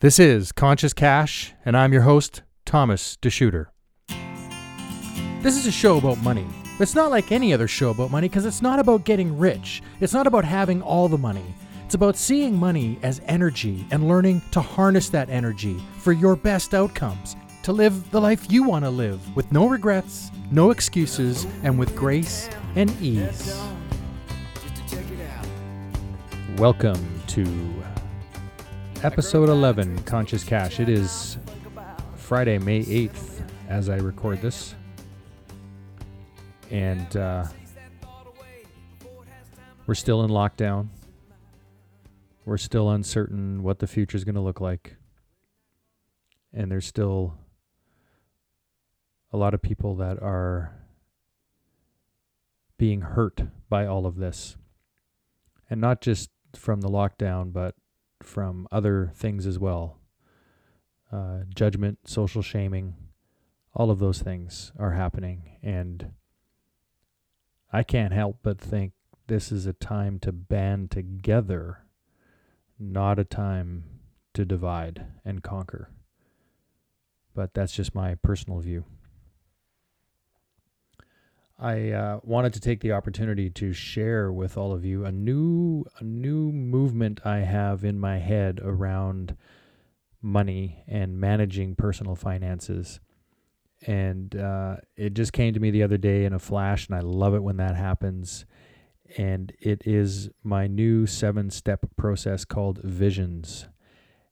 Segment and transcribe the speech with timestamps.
[0.00, 3.66] This is Conscious Cash, and I'm your host, Thomas DeShooter.
[5.42, 6.46] This is a show about money.
[6.78, 9.82] It's not like any other show about money because it's not about getting rich.
[9.98, 11.52] It's not about having all the money.
[11.84, 16.74] It's about seeing money as energy and learning to harness that energy for your best
[16.74, 17.34] outcomes,
[17.64, 21.96] to live the life you want to live with no regrets, no excuses, and with
[21.96, 23.60] grace and ease.
[26.56, 27.44] Welcome to
[29.04, 30.80] episode 11 Conscious Cash.
[30.80, 31.38] It is
[32.16, 34.74] Friday, May 8th, as I record this.
[36.70, 37.44] And uh,
[39.86, 40.88] we're still in lockdown.
[42.44, 44.96] We're still uncertain what the future is going to look like.
[46.52, 47.34] And there's still
[49.32, 50.74] a lot of people that are
[52.78, 54.56] being hurt by all of this.
[55.70, 57.76] And not just from the lockdown, but
[58.22, 59.98] from other things as well.
[61.10, 62.94] Uh, judgment, social shaming,
[63.74, 65.56] all of those things are happening.
[65.62, 66.12] And
[67.72, 68.92] I can't help but think
[69.26, 71.84] this is a time to band together,
[72.78, 73.84] not a time
[74.34, 75.90] to divide and conquer.
[77.34, 78.84] But that's just my personal view.
[81.58, 85.84] I uh, wanted to take the opportunity to share with all of you a new
[85.98, 89.36] a new movement I have in my head around
[90.22, 93.00] money and managing personal finances.
[93.86, 97.00] And uh, it just came to me the other day in a flash, and I
[97.00, 98.44] love it when that happens.
[99.16, 103.66] And it is my new seven step process called Visions.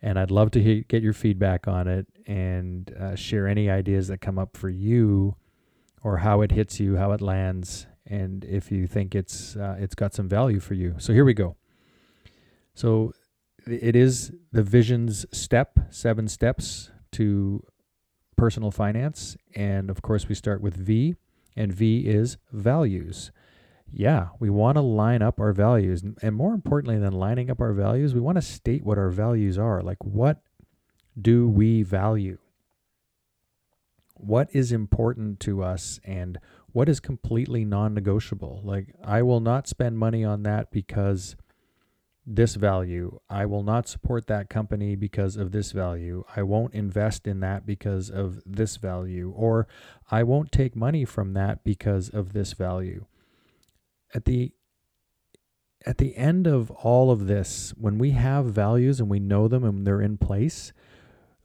[0.00, 4.08] And I'd love to hear, get your feedback on it and uh, share any ideas
[4.08, 5.36] that come up for you
[6.02, 9.94] or how it hits you, how it lands, and if you think it's uh, it's
[9.94, 10.94] got some value for you.
[10.98, 11.56] So here we go.
[12.74, 13.12] So
[13.66, 17.62] it is the vision's step, seven steps to
[18.36, 21.14] personal finance, and of course we start with V,
[21.56, 23.30] and V is values.
[23.92, 27.72] Yeah, we want to line up our values, and more importantly than lining up our
[27.72, 29.82] values, we want to state what our values are.
[29.82, 30.40] Like what
[31.20, 32.38] do we value?
[34.20, 36.38] What is important to us and
[36.72, 38.60] what is completely non negotiable.
[38.64, 41.36] Like, I will not spend money on that because
[42.26, 43.18] this value.
[43.28, 46.24] I will not support that company because of this value.
[46.36, 49.32] I won't invest in that because of this value.
[49.34, 49.66] Or
[50.10, 53.06] I won't take money from that because of this value.
[54.14, 54.52] At the
[55.86, 59.64] at the end of all of this, when we have values and we know them
[59.64, 60.74] and they're in place,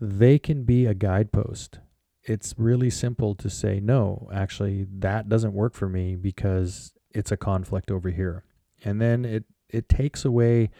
[0.00, 1.80] they can be a guidepost
[2.24, 7.36] it's really simple to say, no, actually, that doesn't work for me because it's a
[7.36, 8.44] conflict over here.
[8.84, 10.70] And then it, it takes away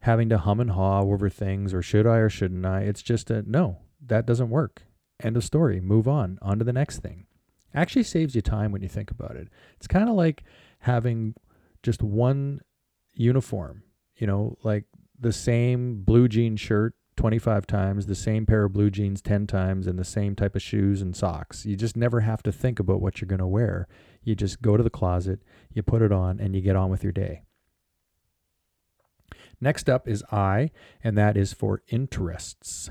[0.00, 2.80] having to hum and haw over things or should I or shouldn't I.
[2.82, 4.82] It's just a no, that doesn't work.
[5.22, 5.80] End of story.
[5.80, 6.38] Move on.
[6.42, 7.26] On to the next thing.
[7.74, 9.48] Actually saves you time when you think about it.
[9.76, 10.44] It's kind of like
[10.80, 11.34] having
[11.82, 12.60] just one
[13.14, 13.82] uniform,
[14.16, 14.84] you know, like
[15.18, 19.86] the same blue jean shirt 25 times, the same pair of blue jeans 10 times,
[19.86, 21.64] and the same type of shoes and socks.
[21.64, 23.86] You just never have to think about what you're going to wear.
[24.22, 25.40] You just go to the closet,
[25.72, 27.42] you put it on, and you get on with your day.
[29.60, 30.70] Next up is I,
[31.02, 32.90] and that is for interests.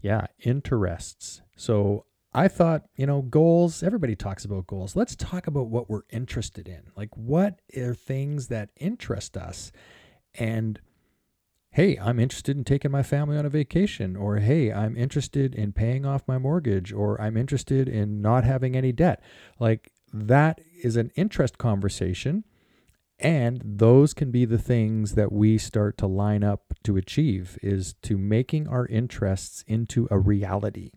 [0.00, 1.42] Yeah, interests.
[1.56, 4.96] So I thought, you know, goals, everybody talks about goals.
[4.96, 6.90] Let's talk about what we're interested in.
[6.96, 9.70] Like, what are things that interest us?
[10.34, 10.80] And
[11.74, 15.72] hey, I'm interested in taking my family on a vacation, or hey, I'm interested in
[15.72, 19.20] paying off my mortgage, or I'm interested in not having any debt.
[19.58, 22.44] Like that is an interest conversation.
[23.18, 27.94] And those can be the things that we start to line up to achieve is
[28.02, 30.92] to making our interests into a reality.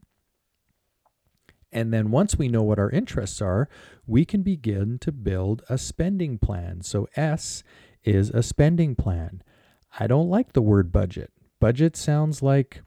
[1.72, 3.68] And then once we know what our interests are,
[4.06, 6.82] we can begin to build a spending plan.
[6.82, 7.64] So S
[8.04, 9.42] is a spending plan.
[10.00, 11.32] I don't like the word budget.
[11.60, 12.84] Budget sounds like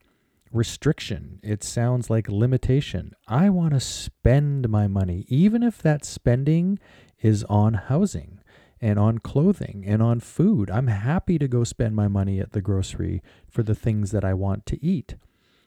[0.53, 3.12] restriction, it sounds like limitation.
[3.27, 6.78] I want to spend my money, even if that spending
[7.21, 8.41] is on housing
[8.80, 10.71] and on clothing and on food.
[10.71, 14.34] I'm happy to go spend my money at the grocery for the things that I
[14.34, 15.16] want to eat.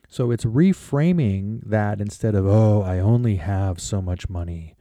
[0.08, 4.74] So it's reframing that instead of, oh, I only have so much money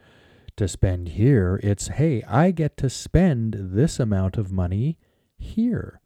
[0.56, 1.60] to spend here.
[1.64, 4.98] It's, hey, I get to spend this amount of money
[5.38, 6.00] here.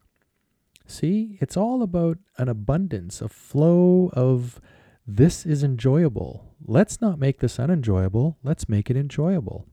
[0.88, 4.58] See, it's all about an abundance, a flow of
[5.06, 6.56] this is enjoyable.
[6.64, 8.38] Let's not make this unenjoyable.
[8.42, 9.66] Let's make it enjoyable.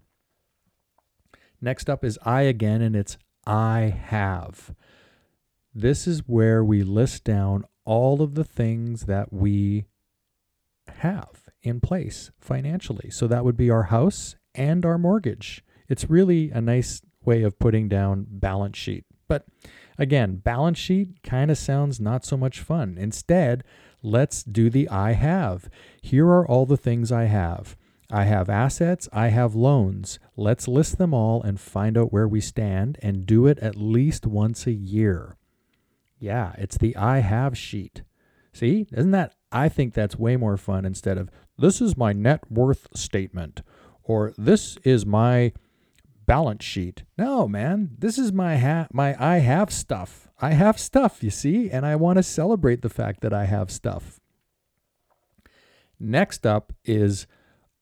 [1.61, 3.17] Next up is I again, and it's
[3.47, 4.75] I have.
[5.73, 9.85] This is where we list down all of the things that we
[10.99, 13.09] have in place financially.
[13.09, 15.63] So that would be our house and our mortgage.
[15.87, 19.05] It's really a nice way of putting down balance sheet.
[19.27, 19.45] But
[19.97, 22.97] again, balance sheet kind of sounds not so much fun.
[22.97, 23.63] Instead,
[24.01, 25.69] let's do the I have.
[26.01, 27.75] Here are all the things I have.
[28.11, 30.19] I have assets, I have loans.
[30.37, 34.27] Let's list them all and find out where we stand and do it at least
[34.27, 35.37] once a year.
[36.19, 38.03] Yeah, it's the I have sheet.
[38.53, 39.33] See, isn't that?
[39.51, 43.61] I think that's way more fun instead of this is my net worth statement
[44.03, 45.51] or this is my
[46.25, 47.03] balance sheet.
[47.17, 50.29] No, man, this is my ha- my I have stuff.
[50.39, 53.71] I have stuff, you see, and I want to celebrate the fact that I have
[53.71, 54.19] stuff.
[55.99, 57.25] Next up is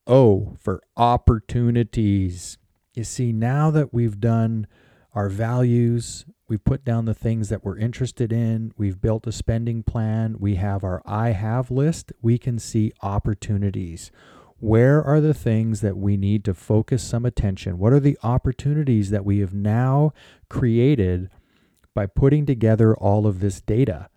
[0.06, 2.58] O for opportunities.
[2.94, 4.66] You see, now that we've done
[5.14, 9.82] our values, we've put down the things that we're interested in, we've built a spending
[9.82, 14.12] plan, we have our I have list, we can see opportunities.
[14.58, 17.78] Where are the things that we need to focus some attention?
[17.78, 20.12] What are the opportunities that we have now
[20.48, 21.30] created
[21.94, 24.08] by putting together all of this data?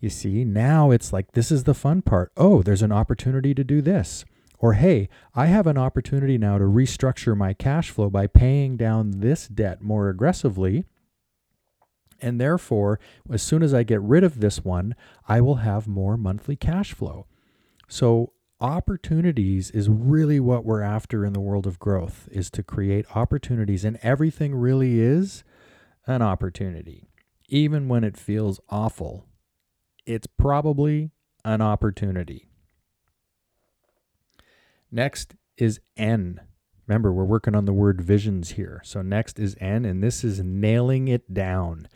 [0.00, 2.32] You see, now it's like this is the fun part.
[2.36, 4.24] Oh, there's an opportunity to do this.
[4.58, 9.20] Or, hey, I have an opportunity now to restructure my cash flow by paying down
[9.20, 10.84] this debt more aggressively.
[12.20, 13.00] And therefore,
[13.30, 14.94] as soon as I get rid of this one,
[15.28, 17.26] I will have more monthly cash flow.
[17.88, 23.04] So, opportunities is really what we're after in the world of growth is to create
[23.14, 25.42] opportunities and everything really is
[26.06, 27.08] an opportunity.
[27.48, 29.26] Even when it feels awful,
[30.06, 31.10] it's probably
[31.44, 32.48] an opportunity.
[34.90, 36.40] Next is N.
[36.86, 38.80] Remember, we're working on the word visions here.
[38.84, 41.88] So next is N, and this is nailing it down.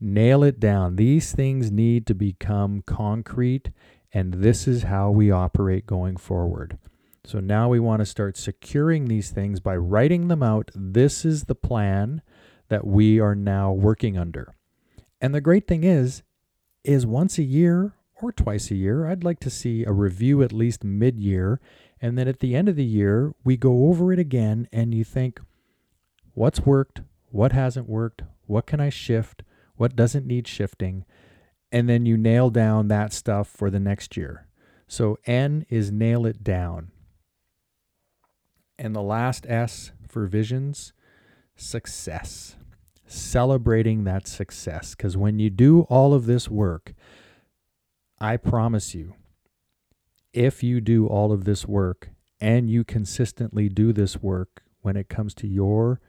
[0.00, 0.96] Nail it down.
[0.96, 3.70] These things need to become concrete,
[4.14, 6.78] and this is how we operate going forward.
[7.24, 10.70] So now we want to start securing these things by writing them out.
[10.74, 12.22] This is the plan
[12.68, 14.54] that we are now working under.
[15.20, 16.22] And the great thing is,
[16.84, 20.52] is once a year or twice a year, I'd like to see a review at
[20.52, 21.60] least mid year
[22.04, 25.04] and then at the end of the year, we go over it again and you
[25.04, 25.40] think,
[26.34, 27.00] what's worked?
[27.30, 28.20] What hasn't worked?
[28.44, 29.42] What can I shift?
[29.76, 31.06] What doesn't need shifting?
[31.74, 34.46] And then you nail down that stuff for the next year.
[34.86, 36.92] So N is nail it down.
[38.78, 40.92] And the last S for visions,
[41.56, 42.54] success.
[43.08, 44.94] Celebrating that success.
[44.94, 46.94] Because when you do all of this work,
[48.20, 49.14] I promise you,
[50.32, 52.10] if you do all of this work
[52.40, 56.00] and you consistently do this work when it comes to your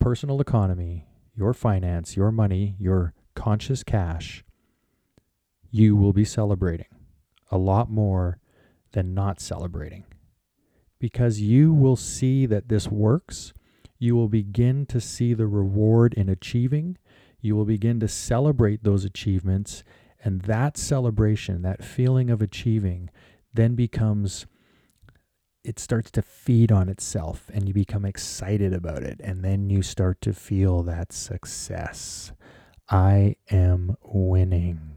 [0.00, 4.42] personal economy, your finance, your money, your conscious cash,
[5.76, 6.86] you will be celebrating
[7.50, 8.38] a lot more
[8.92, 10.04] than not celebrating.
[10.98, 13.52] Because you will see that this works.
[13.98, 16.96] You will begin to see the reward in achieving.
[17.42, 19.84] You will begin to celebrate those achievements.
[20.24, 23.10] And that celebration, that feeling of achieving,
[23.52, 24.46] then becomes
[25.62, 29.82] it starts to feed on itself and you become excited about it and then you
[29.82, 32.30] start to feel that success
[32.88, 34.95] i am winning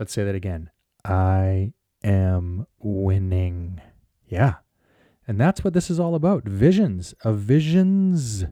[0.00, 0.70] let's say that again
[1.04, 3.80] i am winning
[4.26, 4.54] yeah
[5.28, 8.44] and that's what this is all about visions a visions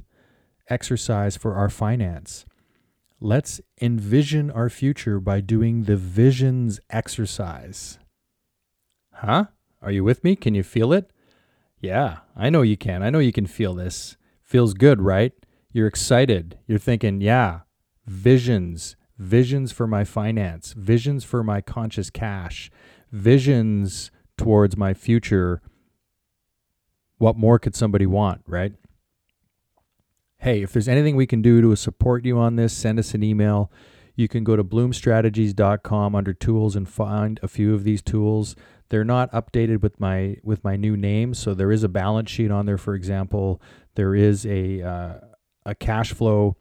[0.71, 2.45] exercise for our finance
[3.21, 7.99] let's envision our future by doing the visions exercise
[9.19, 9.47] Huh?
[9.83, 10.37] Are you with me?
[10.37, 11.11] Can you feel it?
[11.81, 13.03] Yeah, I know you can.
[13.03, 14.17] I know you can feel this.
[14.45, 15.33] Feels good, right?
[15.73, 16.59] You're excited.
[16.67, 17.61] You're thinking, yeah,
[18.07, 22.71] visions, visions for my finance, visions for my conscious cash,
[23.11, 25.61] visions towards my future.
[27.19, 28.73] What more could somebody want, right?
[30.39, 33.25] Hey, if there's anything we can do to support you on this, send us an
[33.25, 33.73] email.
[34.15, 38.55] You can go to bloomstrategies.com under tools and find a few of these tools.
[38.89, 42.51] They're not updated with my with my new name, so there is a balance sheet
[42.51, 42.79] on there.
[42.79, 43.61] For example,
[43.97, 45.15] there is a uh,
[45.67, 46.57] a cash flow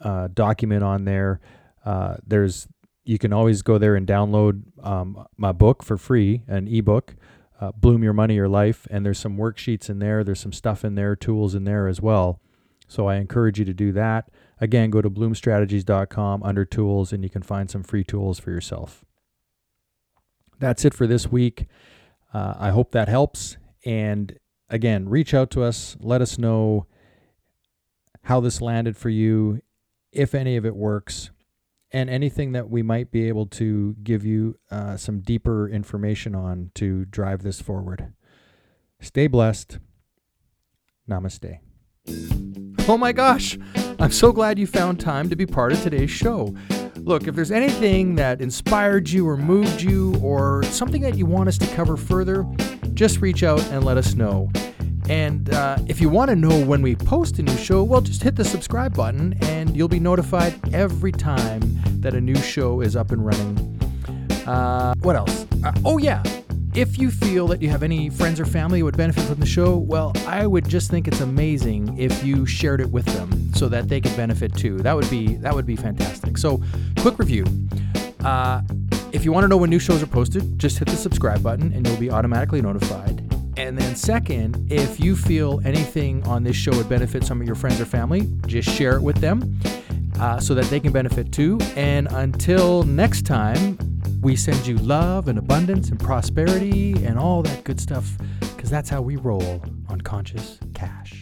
[0.00, 1.40] uh, document on there.
[1.86, 2.68] Uh, there's
[3.04, 7.14] you can always go there and download um, my book for free, an ebook,
[7.60, 10.22] uh, Bloom Your Money Your Life, and there's some worksheets in there.
[10.24, 12.40] There's some stuff in there, tools in there as well.
[12.88, 14.28] So I encourage you to do that.
[14.60, 19.04] Again, go to bloomstrategies.com under tools, and you can find some free tools for yourself
[20.58, 21.66] that's it for this week.
[22.32, 23.56] Uh, I hope that helps.
[23.84, 24.38] And
[24.68, 25.96] again, reach out to us.
[26.00, 26.86] Let us know
[28.22, 29.60] how this landed for you,
[30.12, 31.30] if any of it works.
[31.96, 36.70] And anything that we might be able to give you uh, some deeper information on
[36.74, 38.12] to drive this forward.
[39.00, 39.78] Stay blessed.
[41.08, 41.58] Namaste.
[42.86, 43.56] Oh my gosh,
[43.98, 46.54] I'm so glad you found time to be part of today's show.
[46.96, 51.48] Look, if there's anything that inspired you or moved you or something that you want
[51.48, 52.44] us to cover further,
[52.92, 54.50] just reach out and let us know.
[55.08, 58.22] And uh, if you want to know when we post a new show, well, just
[58.22, 61.62] hit the subscribe button and you'll be notified every time
[62.06, 63.58] that a new show is up and running.
[64.46, 65.44] Uh, what else?
[65.64, 66.22] Uh, oh, yeah.
[66.72, 69.46] If you feel that you have any friends or family who would benefit from the
[69.46, 73.68] show, well, I would just think it's amazing if you shared it with them so
[73.70, 74.78] that they could benefit too.
[74.78, 76.38] That would be that would be fantastic.
[76.38, 76.62] So,
[76.98, 77.44] quick review.
[78.20, 78.62] Uh,
[79.10, 81.72] if you want to know when new shows are posted, just hit the subscribe button
[81.72, 83.20] and you'll be automatically notified.
[83.56, 87.56] And then, second, if you feel anything on this show would benefit some of your
[87.56, 89.58] friends or family, just share it with them
[90.20, 91.58] uh, so that they can benefit too.
[91.76, 93.78] And until next time,
[94.20, 98.88] we send you love and abundance and prosperity and all that good stuff because that's
[98.88, 101.15] how we roll on Conscious Cash.